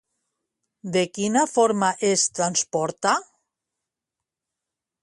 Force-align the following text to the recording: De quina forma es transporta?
De 0.95 1.03
quina 1.17 1.43
forma 1.51 1.91
es 2.09 2.25
transporta? 2.41 3.13